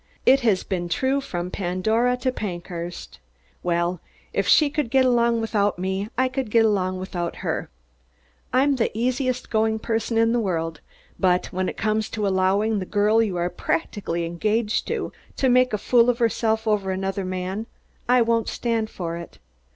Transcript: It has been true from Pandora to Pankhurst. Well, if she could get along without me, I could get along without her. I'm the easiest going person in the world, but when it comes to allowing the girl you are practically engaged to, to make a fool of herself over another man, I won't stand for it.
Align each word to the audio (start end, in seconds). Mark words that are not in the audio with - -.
It 0.25 0.39
has 0.39 0.63
been 0.63 0.89
true 0.89 1.21
from 1.21 1.51
Pandora 1.51 2.17
to 2.21 2.31
Pankhurst. 2.31 3.19
Well, 3.61 4.01
if 4.33 4.47
she 4.47 4.71
could 4.71 4.89
get 4.89 5.05
along 5.05 5.41
without 5.41 5.77
me, 5.77 6.09
I 6.17 6.27
could 6.27 6.49
get 6.49 6.65
along 6.65 6.97
without 6.99 7.35
her. 7.45 7.69
I'm 8.51 8.77
the 8.77 8.89
easiest 8.97 9.51
going 9.51 9.77
person 9.77 10.17
in 10.17 10.33
the 10.33 10.39
world, 10.39 10.81
but 11.19 11.53
when 11.53 11.69
it 11.69 11.77
comes 11.77 12.09
to 12.09 12.25
allowing 12.25 12.79
the 12.79 12.85
girl 12.87 13.21
you 13.21 13.37
are 13.37 13.47
practically 13.51 14.25
engaged 14.25 14.87
to, 14.87 15.11
to 15.37 15.49
make 15.49 15.71
a 15.71 15.77
fool 15.77 16.09
of 16.09 16.17
herself 16.17 16.65
over 16.67 16.89
another 16.89 17.23
man, 17.23 17.67
I 18.09 18.23
won't 18.23 18.49
stand 18.49 18.89
for 18.89 19.17
it. 19.17 19.37